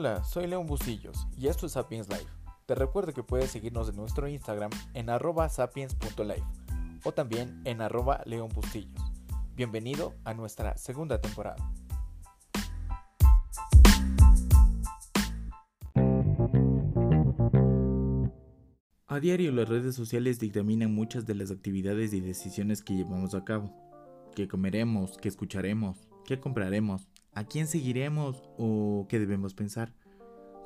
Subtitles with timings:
[0.00, 2.30] Hola, soy León Bustillos y esto es Sapiens Live.
[2.66, 6.44] Te recuerdo que puedes seguirnos en nuestro Instagram en arroba sapiens.live
[7.02, 8.48] o también en arroba León.
[9.56, 11.56] Bienvenido a nuestra segunda temporada.
[19.08, 23.44] A diario las redes sociales dictaminan muchas de las actividades y decisiones que llevamos a
[23.44, 23.74] cabo.
[24.36, 25.18] ¿Qué comeremos?
[25.18, 25.98] ¿Qué escucharemos?
[26.24, 27.08] ¿Qué compraremos?
[27.34, 28.42] ¿A quién seguiremos?
[28.56, 29.92] ¿O qué debemos pensar?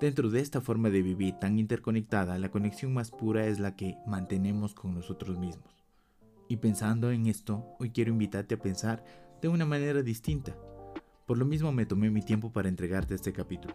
[0.00, 3.96] Dentro de esta forma de vivir tan interconectada, la conexión más pura es la que
[4.06, 5.84] mantenemos con nosotros mismos.
[6.48, 9.04] Y pensando en esto, hoy quiero invitarte a pensar
[9.40, 10.56] de una manera distinta.
[11.26, 13.74] Por lo mismo me tomé mi tiempo para entregarte este capítulo.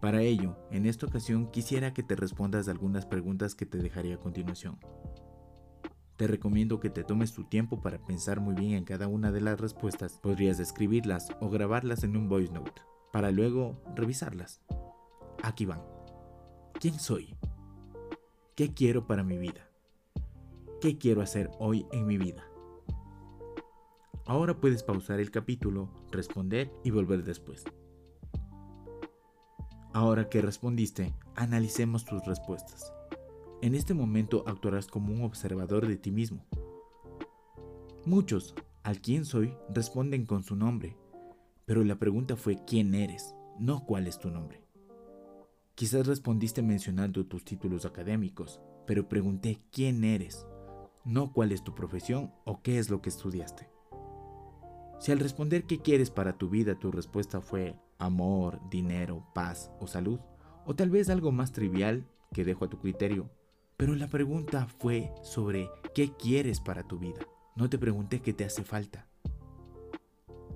[0.00, 4.18] Para ello, en esta ocasión quisiera que te respondas algunas preguntas que te dejaré a
[4.18, 4.78] continuación.
[6.16, 9.42] Te recomiendo que te tomes tu tiempo para pensar muy bien en cada una de
[9.42, 10.18] las respuestas.
[10.22, 12.80] Podrías escribirlas o grabarlas en un voice note,
[13.12, 14.62] para luego revisarlas.
[15.42, 15.82] Aquí van.
[16.80, 17.36] ¿Quién soy?
[18.54, 19.68] ¿Qué quiero para mi vida?
[20.80, 22.44] ¿Qué quiero hacer hoy en mi vida?
[24.24, 27.64] Ahora puedes pausar el capítulo, responder y volver después.
[29.92, 32.95] Ahora que respondiste, analicemos tus respuestas.
[33.62, 36.44] En este momento actuarás como un observador de ti mismo.
[38.04, 40.96] Muchos, al quién soy, responden con su nombre,
[41.64, 44.62] pero la pregunta fue quién eres, no cuál es tu nombre.
[45.74, 50.46] Quizás respondiste mencionando tus títulos académicos, pero pregunté quién eres,
[51.04, 53.70] no cuál es tu profesión o qué es lo que estudiaste.
[54.98, 59.86] Si al responder qué quieres para tu vida tu respuesta fue amor, dinero, paz o
[59.86, 60.20] salud,
[60.66, 63.30] o tal vez algo más trivial que dejo a tu criterio,
[63.76, 67.20] pero la pregunta fue sobre qué quieres para tu vida.
[67.54, 69.06] No te pregunté qué te hace falta.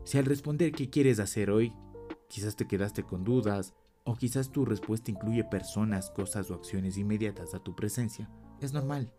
[0.04, 1.72] Si al responder qué quieres hacer hoy,
[2.28, 7.55] quizás te quedaste con dudas, o quizás tu respuesta incluye personas, cosas o acciones inmediatas
[7.55, 8.30] a tu presencia,
[8.61, 9.12] es normal.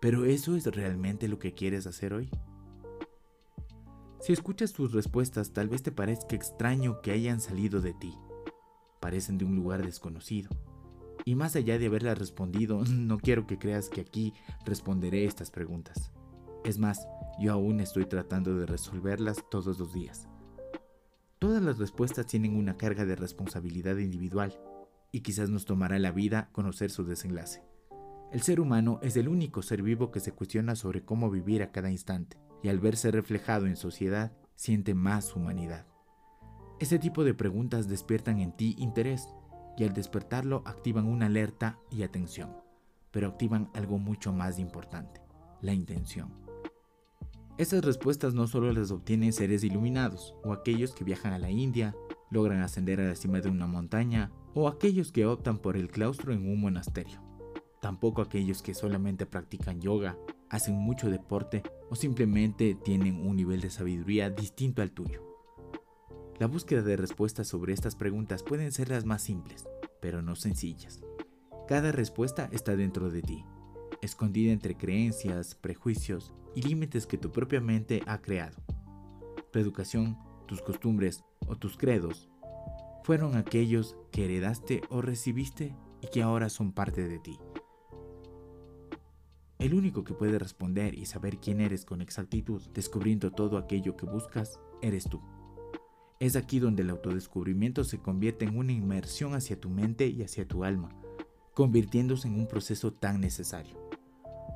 [0.00, 2.30] Pero ¿eso es realmente lo que quieres hacer hoy?
[4.20, 8.14] Si escuchas tus respuestas, tal vez te parezca extraño que hayan salido de ti.
[9.00, 10.50] Parecen de un lugar desconocido.
[11.24, 16.12] Y más allá de haberlas respondido, no quiero que creas que aquí responderé estas preguntas.
[16.64, 17.06] Es más,
[17.40, 20.28] yo aún estoy tratando de resolverlas todos los días.
[21.38, 24.60] Todas las respuestas tienen una carga de responsabilidad individual,
[25.12, 27.62] y quizás nos tomará la vida conocer su desenlace.
[28.30, 31.72] El ser humano es el único ser vivo que se cuestiona sobre cómo vivir a
[31.72, 35.86] cada instante, y al verse reflejado en sociedad, siente más humanidad.
[36.78, 39.28] Ese tipo de preguntas despiertan en ti interés,
[39.76, 42.56] y al despertarlo activan una alerta y atención,
[43.10, 45.20] pero activan algo mucho más importante,
[45.60, 46.32] la intención.
[47.58, 51.94] Esas respuestas no solo las obtienen seres iluminados, o aquellos que viajan a la India,
[52.30, 56.32] logran ascender a la cima de una montaña, o aquellos que optan por el claustro
[56.32, 57.20] en un monasterio
[57.80, 60.16] tampoco aquellos que solamente practican yoga,
[60.48, 65.29] hacen mucho deporte o simplemente tienen un nivel de sabiduría distinto al tuyo.
[66.40, 69.68] La búsqueda de respuestas sobre estas preguntas pueden ser las más simples,
[70.00, 71.02] pero no sencillas.
[71.68, 73.44] Cada respuesta está dentro de ti,
[74.00, 78.56] escondida entre creencias, prejuicios y límites que tu propia mente ha creado.
[79.52, 82.30] Tu educación, tus costumbres o tus credos
[83.04, 87.38] fueron aquellos que heredaste o recibiste y que ahora son parte de ti.
[89.58, 94.06] El único que puede responder y saber quién eres con exactitud, descubriendo todo aquello que
[94.06, 95.20] buscas, eres tú.
[96.20, 100.46] Es aquí donde el autodescubrimiento se convierte en una inmersión hacia tu mente y hacia
[100.46, 100.90] tu alma,
[101.54, 103.80] convirtiéndose en un proceso tan necesario.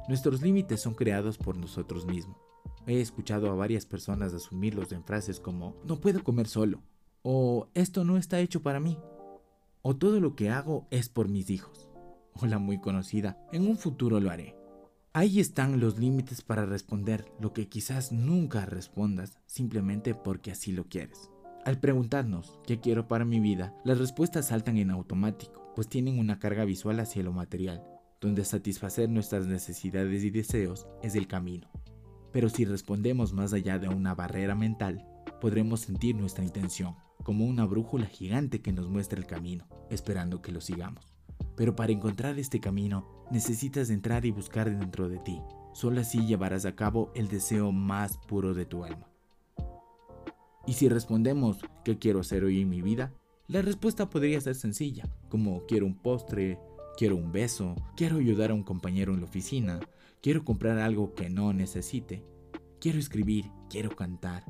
[0.06, 2.36] Nuestros límites son creados por nosotros mismos.
[2.86, 6.82] He escuchado a varias personas asumirlos en frases como no puedo comer solo,
[7.22, 8.98] o esto no está hecho para mí,
[9.80, 11.88] o todo lo que hago es por mis hijos,
[12.34, 14.54] o la muy conocida, en un futuro lo haré.
[15.14, 20.84] Ahí están los límites para responder lo que quizás nunca respondas simplemente porque así lo
[20.88, 21.30] quieres.
[21.64, 26.38] Al preguntarnos qué quiero para mi vida, las respuestas saltan en automático, pues tienen una
[26.38, 27.82] carga visual hacia lo material,
[28.20, 31.70] donde satisfacer nuestras necesidades y deseos es el camino.
[32.32, 35.06] Pero si respondemos más allá de una barrera mental,
[35.40, 40.52] podremos sentir nuestra intención, como una brújula gigante que nos muestra el camino, esperando que
[40.52, 41.14] lo sigamos.
[41.56, 45.40] Pero para encontrar este camino, necesitas entrar y buscar dentro de ti.
[45.72, 49.13] Solo así llevarás a cabo el deseo más puro de tu alma.
[50.66, 53.12] Y si respondemos ¿qué quiero hacer hoy en mi vida?
[53.46, 56.58] La respuesta podría ser sencilla, como quiero un postre,
[56.96, 59.80] quiero un beso, quiero ayudar a un compañero en la oficina,
[60.22, 62.24] quiero comprar algo que no necesite,
[62.80, 64.44] quiero escribir, quiero cantar,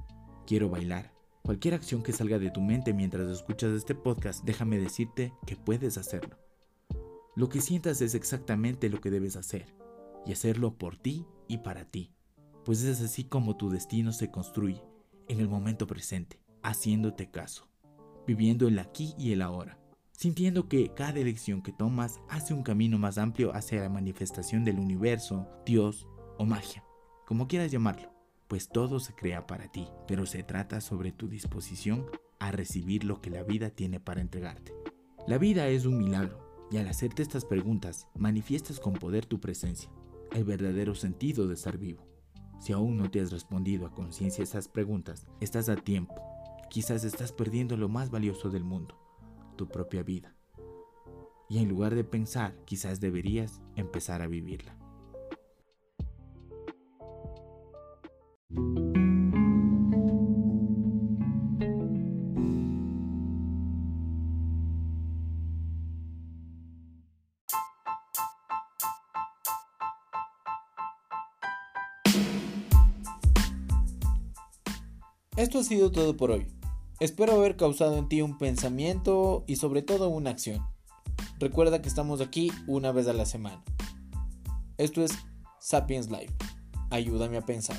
[0.47, 1.15] quiero bailar,
[1.45, 5.99] Cualquier acción que salga de tu mente mientras escuchas este podcast, déjame decirte que puedes
[5.99, 6.39] hacerlo.
[7.37, 9.75] Lo que sientas es exactamente lo que debes hacer,
[10.25, 12.15] y hacerlo por ti y para ti,
[12.65, 14.83] pues es así como tu destino se construye,
[15.29, 17.69] en el momento presente, haciéndote caso,
[18.27, 19.79] viviendo el aquí y el ahora,
[20.13, 24.79] sintiendo que cada elección que tomas hace un camino más amplio hacia la manifestación del
[24.79, 26.07] universo, Dios
[26.39, 26.85] o magia,
[27.27, 28.15] como quieras llamarlo
[28.49, 32.07] pues todo se crea para ti, pero se trata sobre tu disposición
[32.39, 34.73] a recibir lo que la vida tiene para entregarte.
[35.27, 36.39] La vida es un milagro,
[36.71, 39.91] y al hacerte estas preguntas, manifiestas con poder tu presencia,
[40.33, 42.07] el verdadero sentido de estar vivo.
[42.59, 46.15] Si aún no te has respondido a conciencia esas preguntas, estás a tiempo.
[46.71, 48.99] Quizás estás perdiendo lo más valioso del mundo,
[49.57, 50.35] tu propia vida.
[51.49, 54.77] Y en lugar de pensar, quizás deberías empezar a vivirla.
[75.37, 76.47] Esto ha sido todo por hoy.
[77.01, 80.65] Espero haber causado en ti un pensamiento y sobre todo una acción.
[81.41, 83.61] Recuerda que estamos aquí una vez a la semana.
[84.79, 85.13] Esto es
[85.59, 86.33] Sapiens Live.
[86.91, 87.77] Ayúdame a pensar.